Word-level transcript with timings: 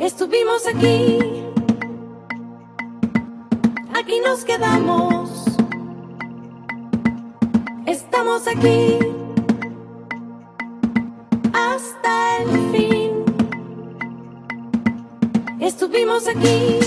Estuvimos 0.00 0.66
aquí, 0.66 1.18
aquí 3.94 4.20
nos 4.24 4.44
quedamos. 4.44 5.19
estamos 8.40 8.46
aquí 8.46 8.98
hasta 11.52 12.38
el 12.38 12.48
fin. 12.72 13.24
Estuvimos 15.60 16.26
aquí. 16.26 16.79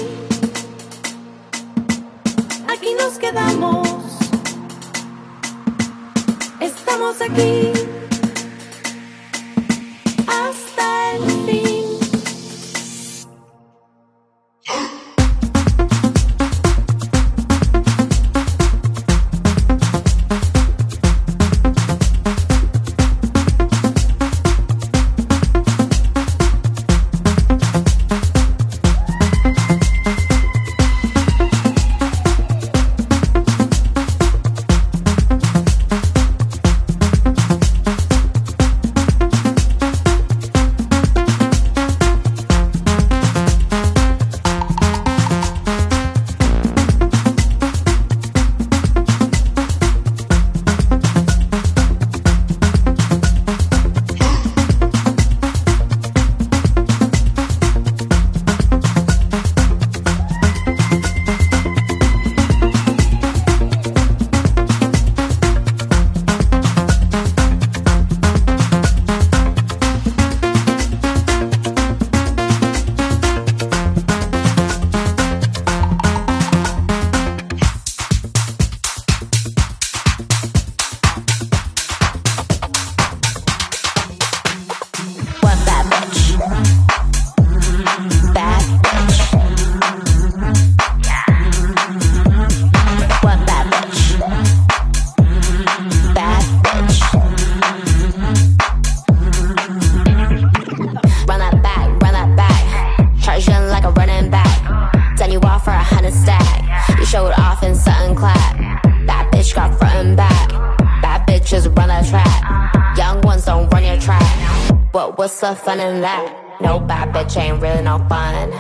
In 115.83 116.01
that? 116.01 116.61
No 116.61 116.79
bad 116.79 117.13
bitch 117.13 117.35
ain't 117.37 117.61
really 117.61 117.83
no 117.83 117.97
fun. 118.07 118.51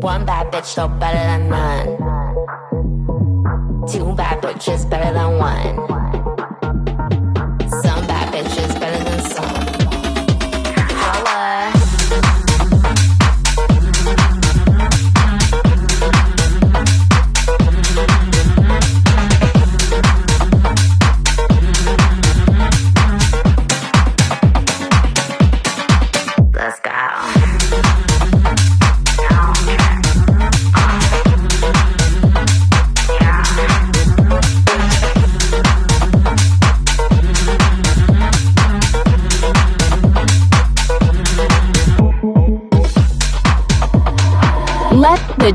One 0.00 0.26
bad 0.26 0.52
bitch 0.52 0.76
no 0.76 0.88
better 0.88 1.24
than 1.30 1.48
none. 1.48 1.91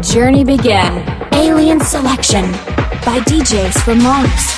Journey 0.02 0.44
begin. 0.44 1.04
Alien 1.34 1.80
Selection 1.80 2.52
by 3.06 3.20
DJs 3.26 3.82
from 3.84 4.04
Mars. 4.04 4.58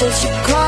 Yeah. 0.00 0.67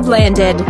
have 0.00 0.08
landed. 0.08 0.58
You 0.58 0.64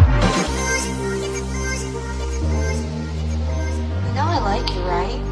know 4.17 4.27
I 4.27 4.41
like 4.43 4.67
you, 4.75 4.83
right? 4.83 5.23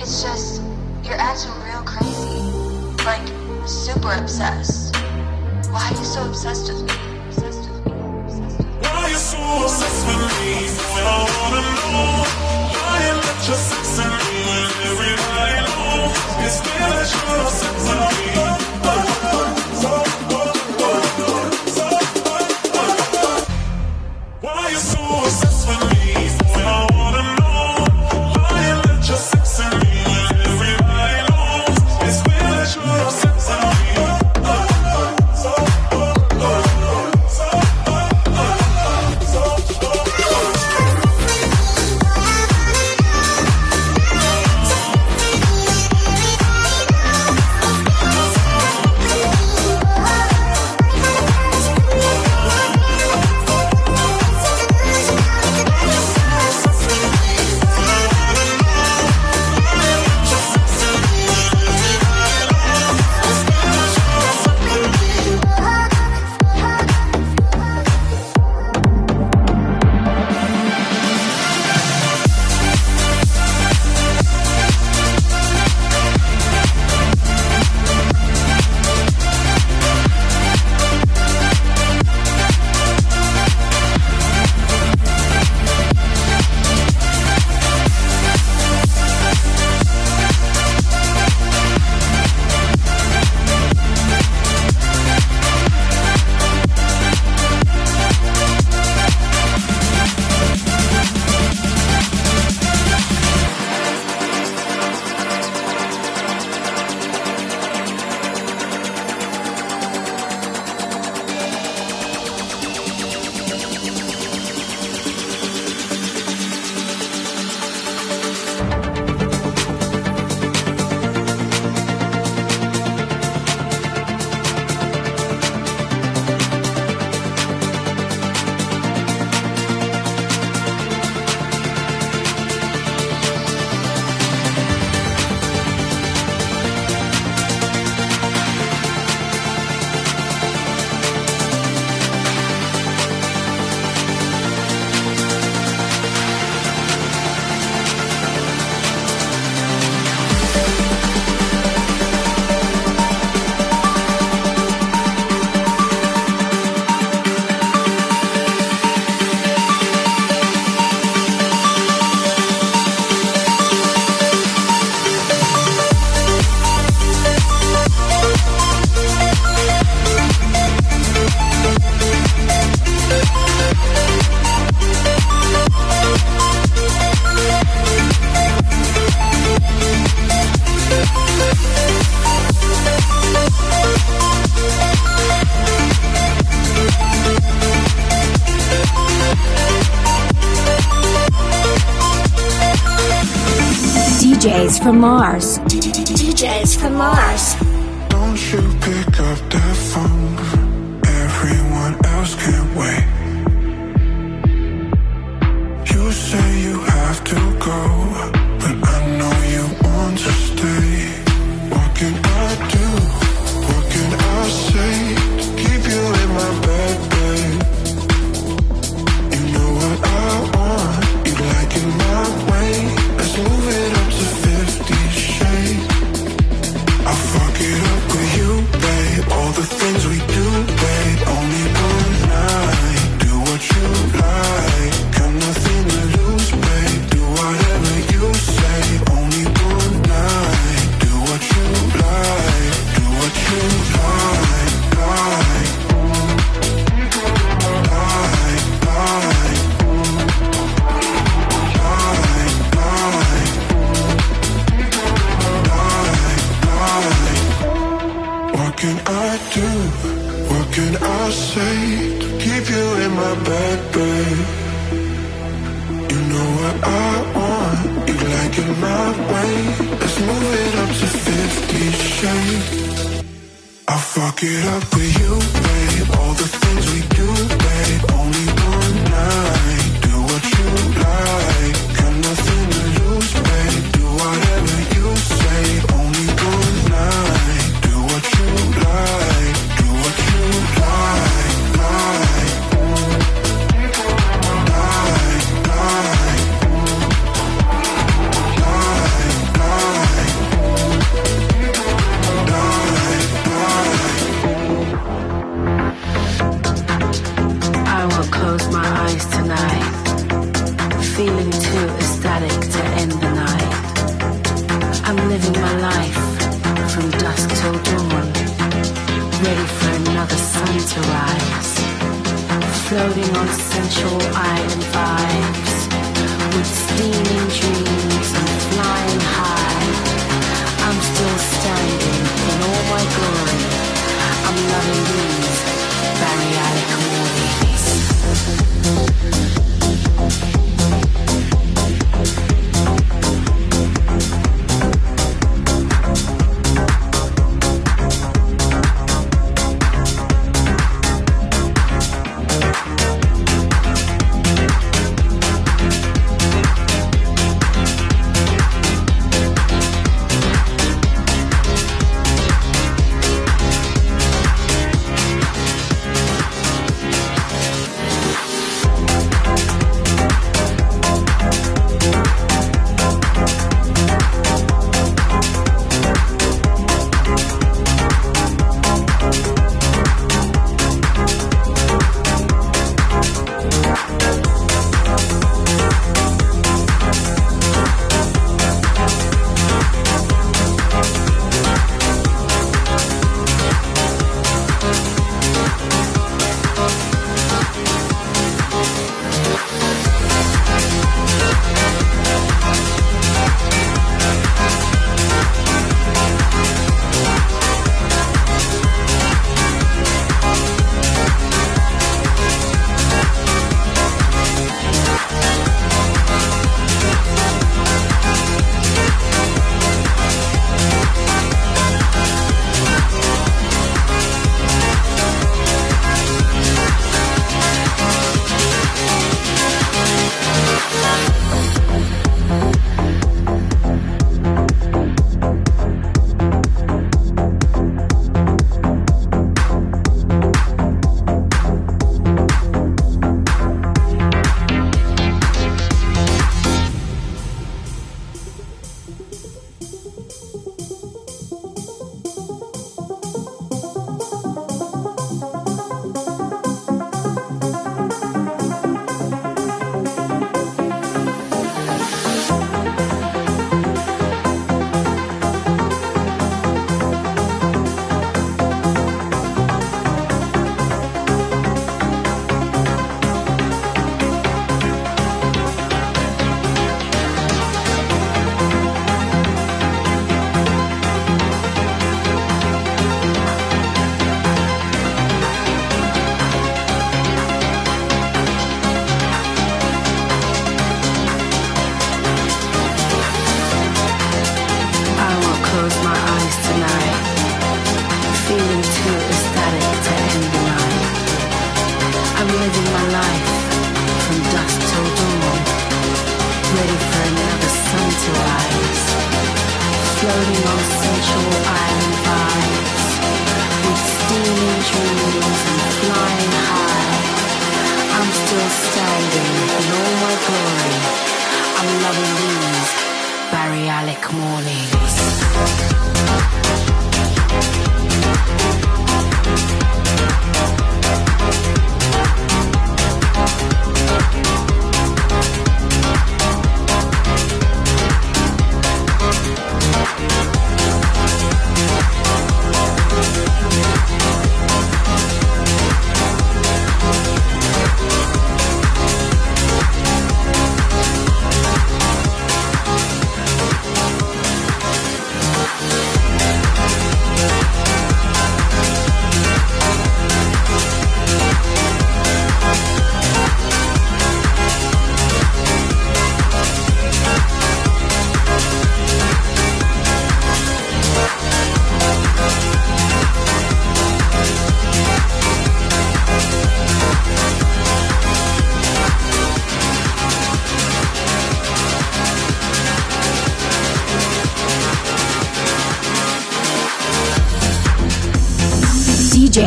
It's 0.00 0.22
just, 0.22 0.62
you're 1.04 1.20
acting 1.20 1.52
real 1.68 1.82
crazy. 1.84 2.40
Like, 3.04 3.26
super 3.68 4.12
obsessed. 4.14 4.96
Why 5.68 5.90
are 5.90 5.98
you 5.98 6.04
so 6.04 6.24
obsessed 6.24 6.72
with 6.72 6.82
me? 6.88 6.94
Obsessed 7.28 7.68
with 7.68 7.84
me? 7.84 7.92
Obsessed 8.24 8.56
with 8.56 8.66
me? 8.68 8.72
Why 8.80 8.88
are 8.88 9.10
you 9.10 9.16
so 9.16 9.38
obsessed 9.64 10.06
with 10.06 10.24
me? 10.40 10.54
I 10.96 11.28
wanna 11.28 11.60
know. 11.60 12.24
Why 12.72 13.04
you 13.04 13.14
let 13.20 13.40
your 13.48 13.60
sex 13.68 13.98
in 14.00 14.08
me 14.16 14.32
when 14.48 14.64
everybody 14.88 15.56
knows? 15.60 16.16
It's 16.46 16.58
that 16.64 17.04
you're 17.12 17.40
obsessed 17.44 17.84
with. 17.84 18.13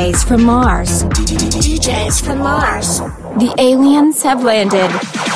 DJs 0.08 0.26
from 0.26 0.44
Mars. 0.46 1.04
DJs 1.04 2.24
from 2.24 2.40
Mars. 2.40 3.00
The 3.40 3.54
aliens 3.58 4.24
have 4.24 4.42
landed. 4.42 5.27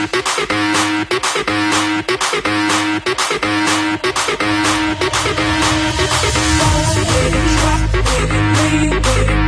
Boss 0.00 0.16
with 6.96 7.36
rock 7.62 7.92
with 7.92 8.32
with. 9.04 9.39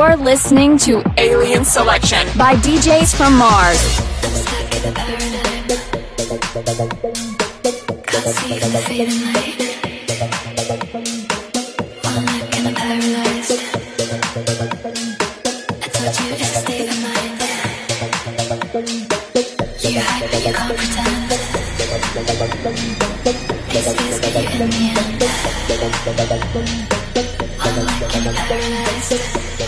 You're 0.00 0.16
listening 0.16 0.78
to 0.78 1.02
Alien 1.18 1.62
Selection 1.62 2.26
by 2.38 2.54
DJs 2.54 3.14
from 3.14 3.36
Mars. 3.36 4.00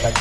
Let 0.03 0.13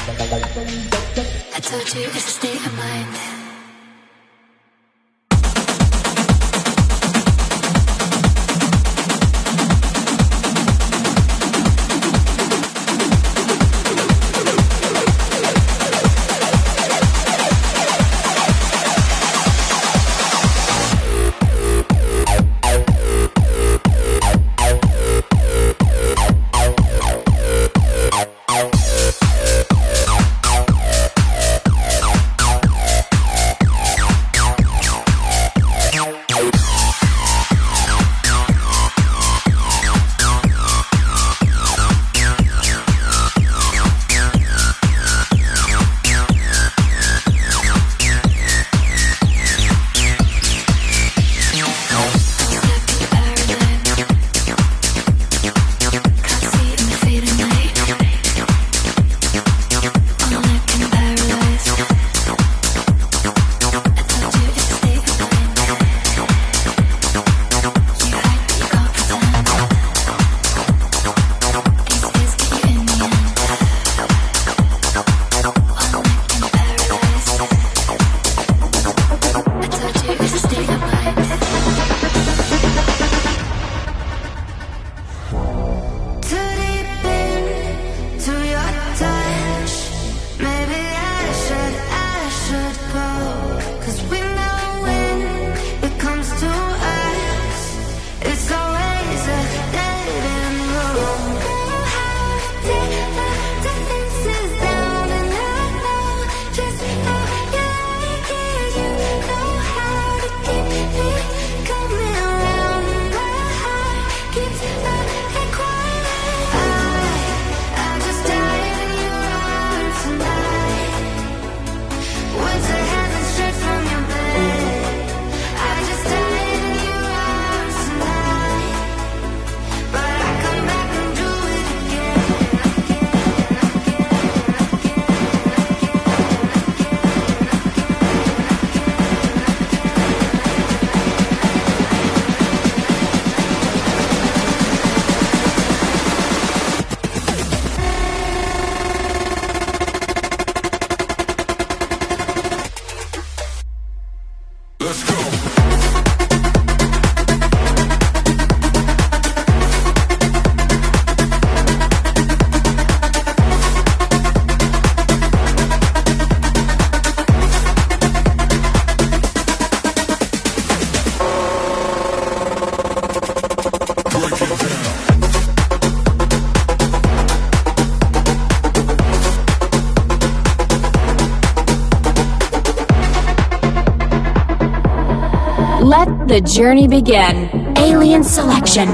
journey 186.41 186.87
begin. 186.87 187.49
Alien 187.77 188.23
Selection 188.23 188.87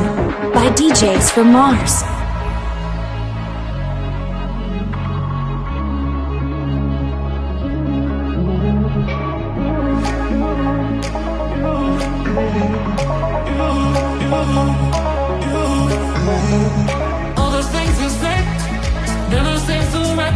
by 0.53 0.69
DJs 0.75 1.31
from 1.31 1.51
Mars. 1.51 2.03
All 17.37 17.51
those 17.51 17.69
things 17.69 18.01
you 18.01 18.09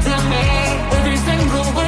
to 0.03 0.17
me. 0.29 0.43
Every 0.97 1.17
single 1.17 1.80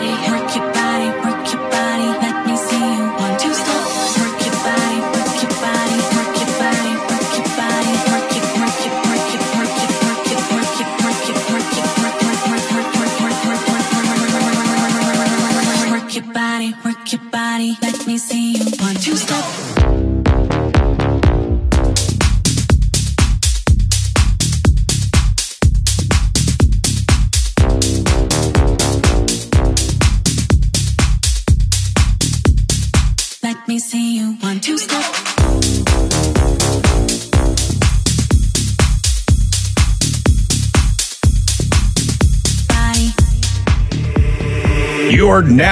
body. 0.00 0.54
your 0.56 0.64
body. 0.64 0.69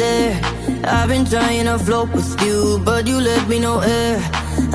there. 0.00 0.40
I've 0.84 1.08
been 1.08 1.26
trying 1.26 1.66
to 1.66 1.78
float 1.78 2.10
with 2.12 2.32
you, 2.42 2.80
but 2.84 3.06
you 3.06 3.20
left 3.20 3.48
me 3.48 3.58
no 3.58 3.80
air. 3.80 4.16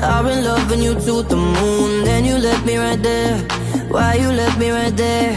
I've 0.00 0.24
been 0.24 0.44
loving 0.44 0.80
you 0.80 0.94
to 0.94 1.14
the 1.22 1.36
moon, 1.36 2.04
then 2.04 2.24
you 2.24 2.36
left 2.38 2.64
me 2.64 2.76
right 2.76 3.02
there. 3.02 3.36
Why 3.90 4.14
you 4.14 4.30
left 4.30 4.56
me 4.58 4.70
right 4.70 4.96
there? 4.96 5.34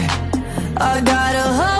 I 0.76 1.00
gotta 1.00 1.44
hold. 1.58 1.79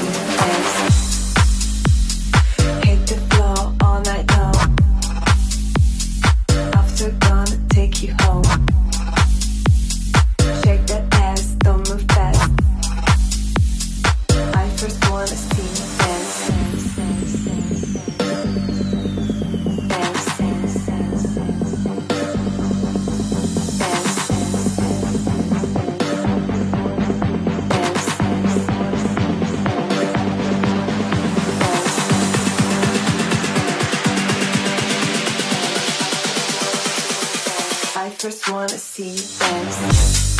just 38.21 38.47
wanna 38.51 38.69
see 38.69 39.15
things. 39.15 39.77
dance. 39.79 40.30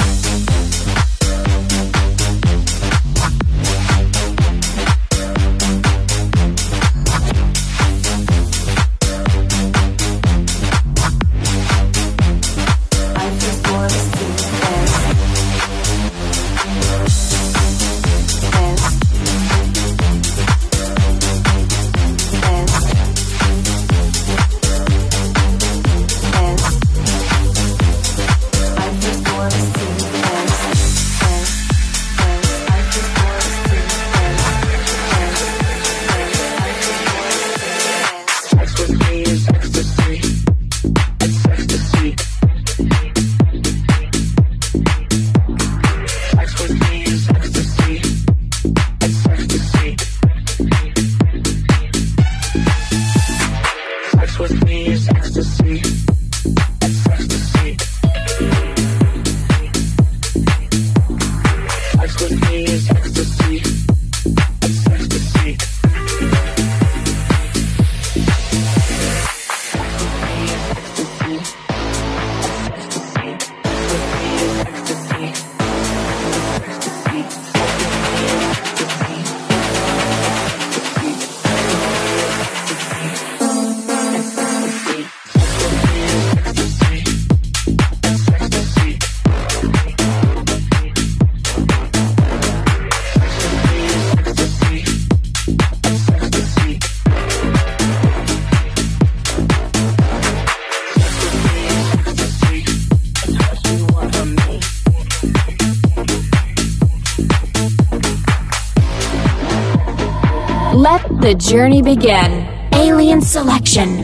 Let 110.81 111.21
the 111.21 111.35
journey 111.35 111.83
begin. 111.83 112.47
Alien 112.73 113.21
Selection 113.21 113.97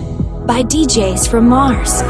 by 0.46 0.62
DJs 0.62 1.28
from 1.28 1.50
Mars. 1.50 2.04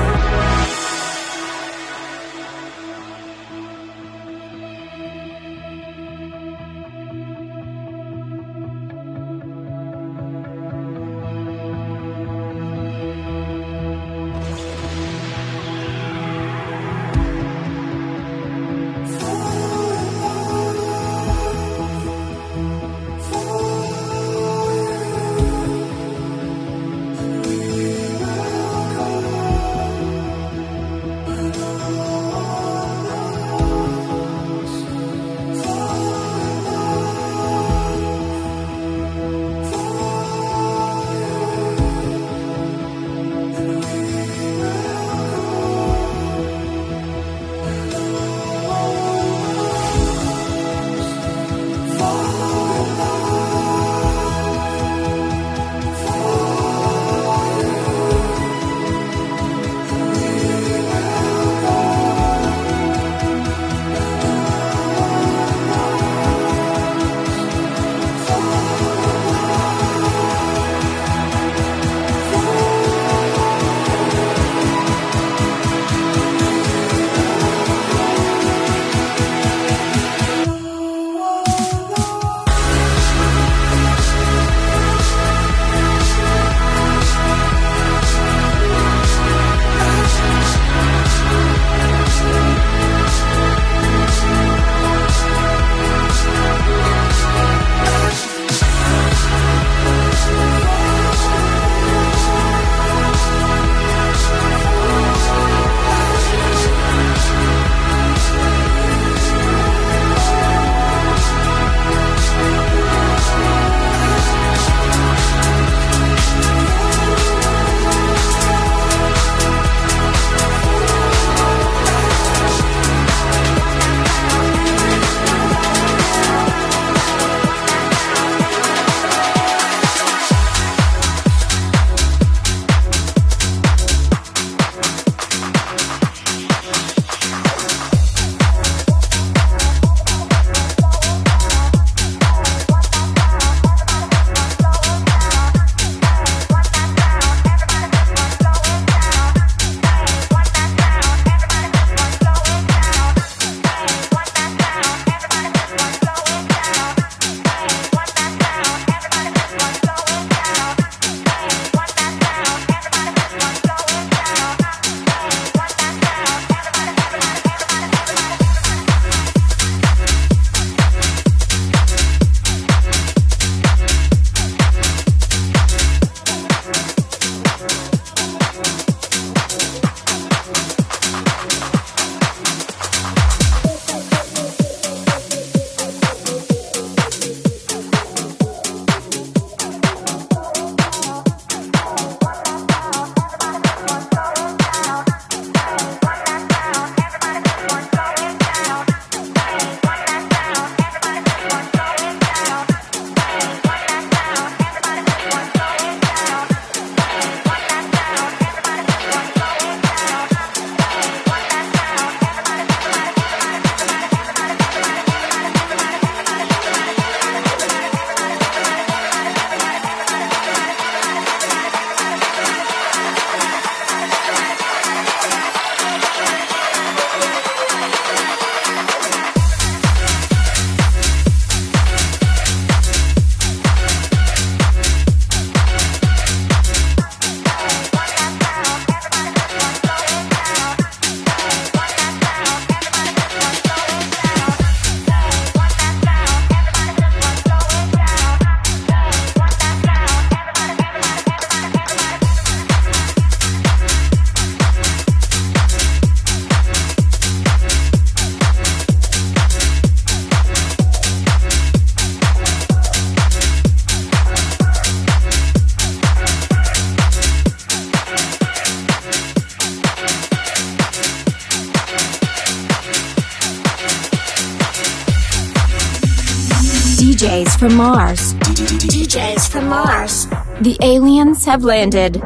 The 280.67 280.75
aliens 280.81 281.45
have 281.45 281.63
landed. 281.63 282.21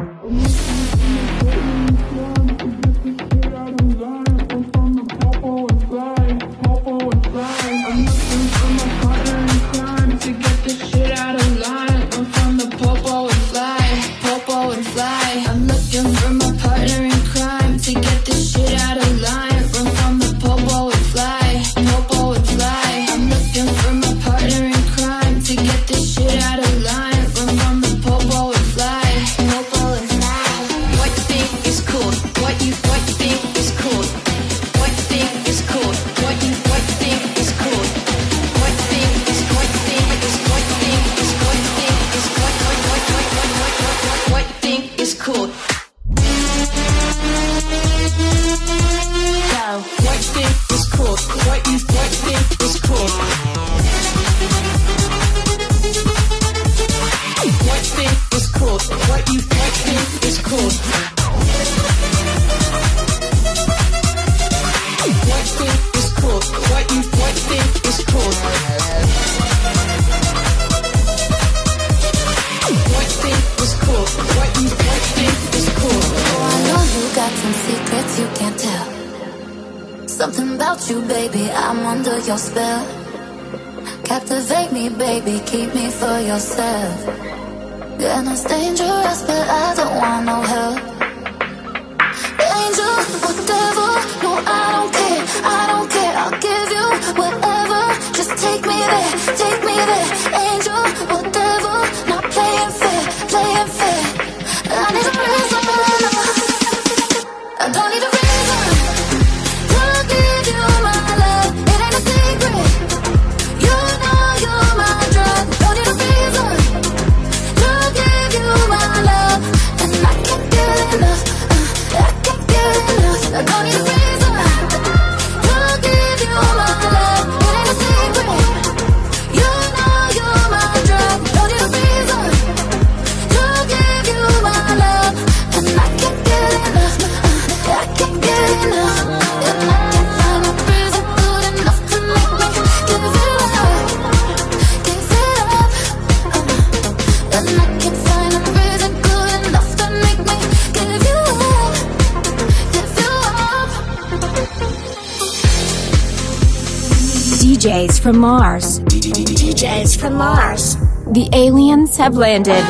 The 161.06 161.28
aliens 161.32 161.96
have 161.96 162.16
landed. 162.16 162.64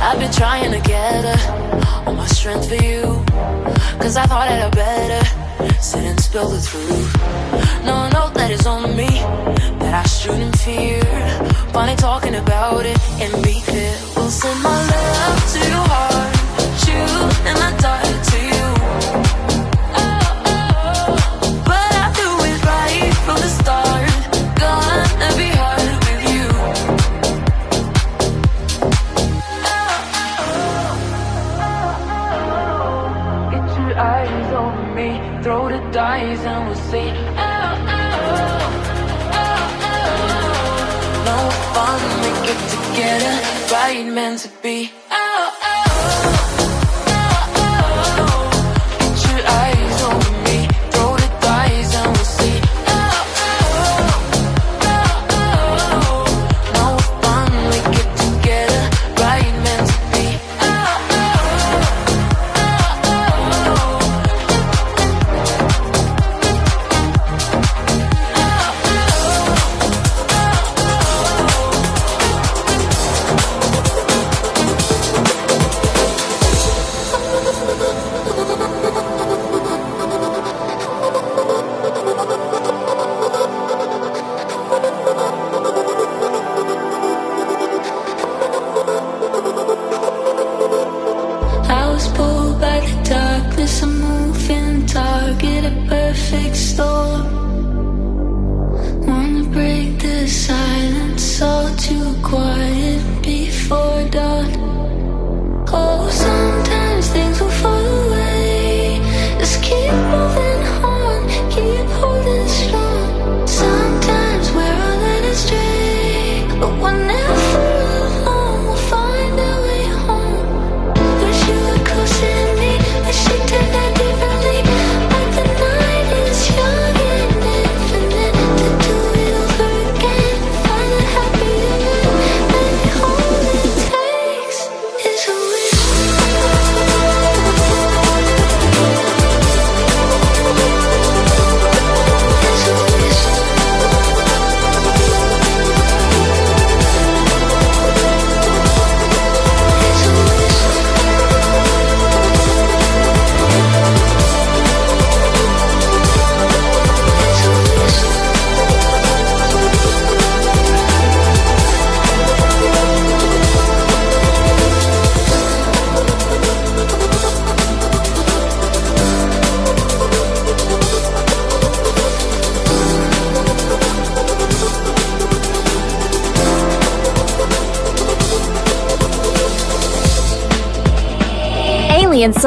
I've 0.00 0.18
been 0.18 0.32
trying 0.32 0.70
to 0.72 0.80
get 0.80 1.24
uh, 1.24 2.04
all 2.06 2.14
my 2.14 2.26
strength 2.26 2.68
for 2.68 2.76
you. 2.76 3.24
Cause 4.00 4.16
I 4.16 4.24
thought 4.26 4.48
better 4.72 5.48
sit 5.80 6.04
and 6.04 6.20
spill 6.20 6.48
the 6.48 6.60
truth. 6.60 7.14
No, 7.84 8.08
that 8.34 8.50
is 8.50 8.66
on 8.66 8.96
me, 8.96 9.08
that 9.80 9.94
I 9.94 10.06
shouldn't 10.08 10.56
fear. 10.58 11.02
Funny 11.72 11.96
talking 11.96 12.36
about 12.36 12.86
it 12.86 12.98
and 13.20 13.32
be. 13.42 13.58
We'll 14.16 14.30
send 14.30 14.62
my 14.62 14.70
love 14.70 15.52
to 15.52 15.58
your 15.58 15.86
heart, 15.92 16.36
and 17.46 17.58
I 17.58 17.76
die 17.78 18.22
to 18.30 18.46
you. 18.46 18.47
eyes 36.18 36.44
and 36.44 36.66
we'll 36.66 36.74
say, 36.90 37.10
oh, 37.10 37.94
oh, 37.94 38.16
oh, 39.18 39.40
oh, 39.40 39.88
oh. 39.90 41.24
No 41.28 41.38
fun, 41.74 42.00
make 42.24 42.46
it 42.54 42.60
together, 42.74 43.34
right 43.72 44.06
meant 44.06 44.40
to 44.40 44.50
be. 44.62 44.90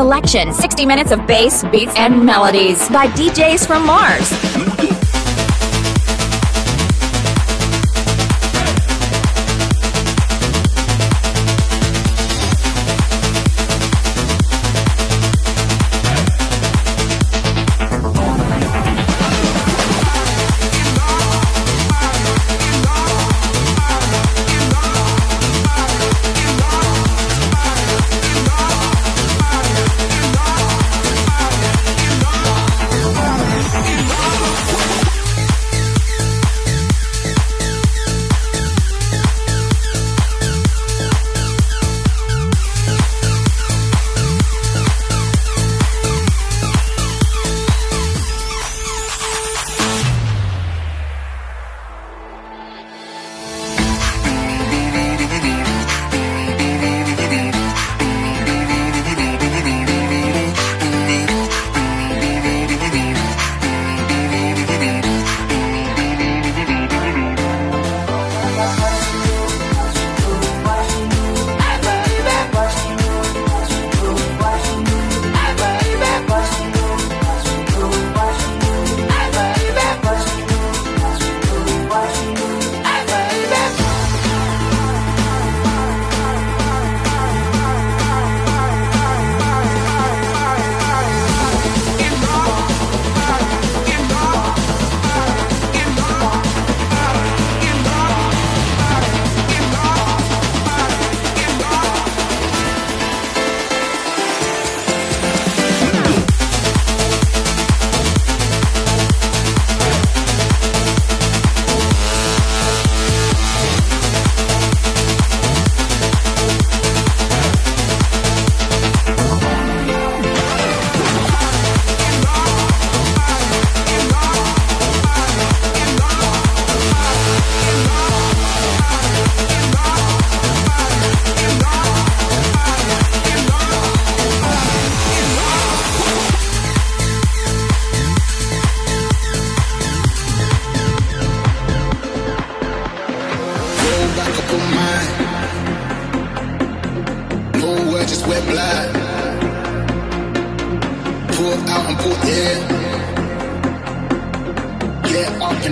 Selection 0.02 0.52
60 0.52 0.88
minutes 0.88 1.12
of 1.12 1.28
bass, 1.28 1.64
beats, 1.66 1.94
and 1.96 2.26
melodies 2.26 2.90
by 2.90 3.06
DJs 3.10 3.68
from 3.68 3.86
Mars. 3.86 4.51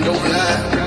Fasten 0.10 0.78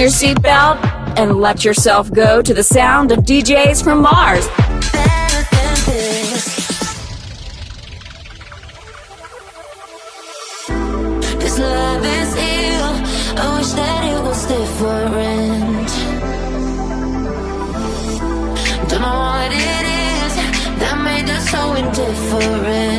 your 0.00 0.08
seatbelt 0.08 0.78
and 1.18 1.36
let 1.36 1.62
yourself 1.62 2.10
go 2.10 2.40
to 2.40 2.54
the 2.54 2.62
sound 2.62 3.12
of 3.12 3.18
DJs 3.18 3.84
from 3.84 4.00
Mars. 4.00 4.48
Different. 14.48 15.88
Don't 18.88 19.00
know 19.00 19.18
what 19.20 19.52
it 19.52 19.84
is 19.94 20.34
that 20.80 20.96
made 21.04 21.30
us 21.30 21.50
so 21.50 21.74
indifferent. 21.74 22.89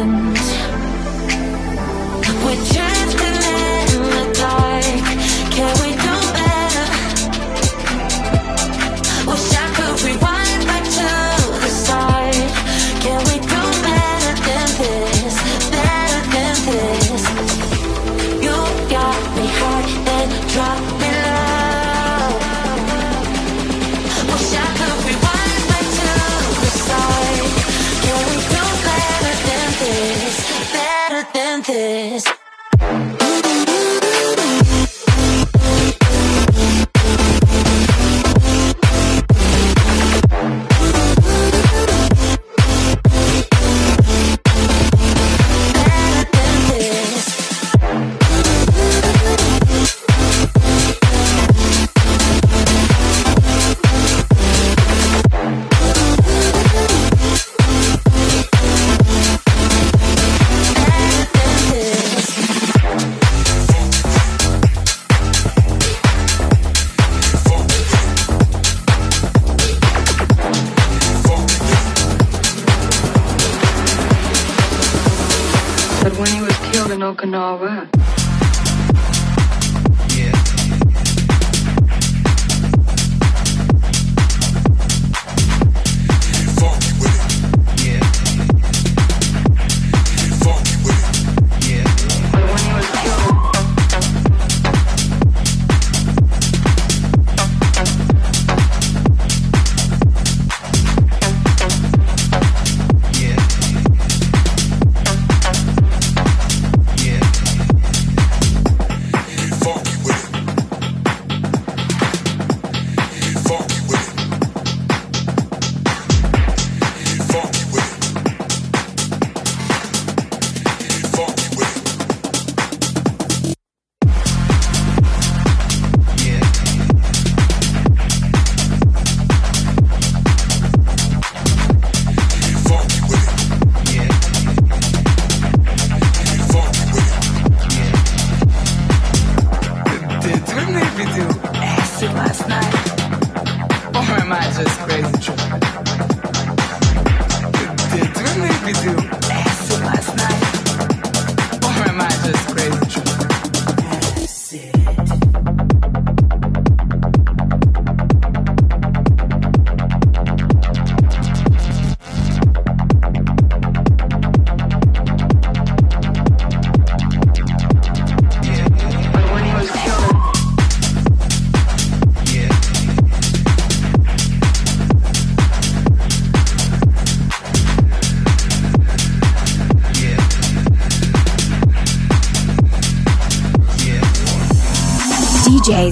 killed 76.70 76.92
in 76.92 77.00
Okinawa. 77.00 78.01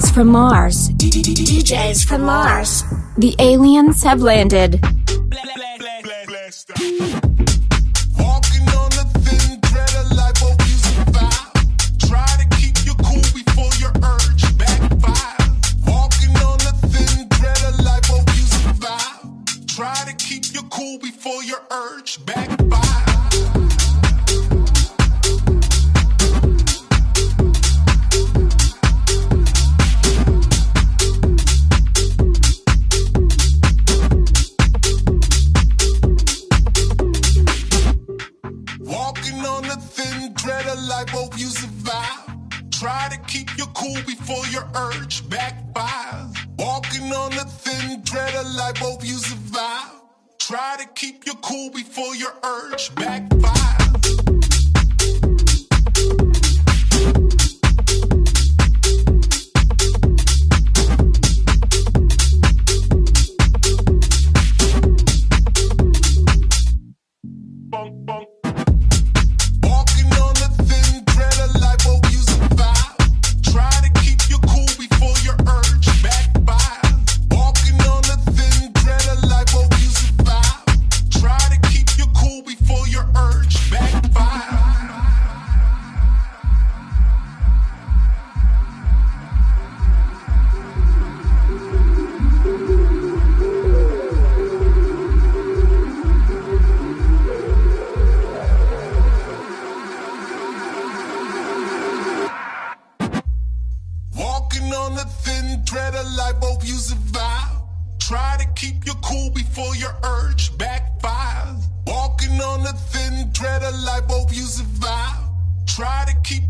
DJs 0.00 0.14
from 0.14 0.28
Mars. 0.28 0.88
DJs 0.92 2.06
from 2.06 2.22
Mars. 2.22 2.84
The 3.18 3.36
aliens 3.38 4.02
have 4.02 4.22
landed. 4.22 4.80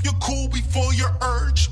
You're 0.02 0.14
cool 0.14 0.48
before 0.48 0.94
your 0.94 1.14
urge. 1.20 1.68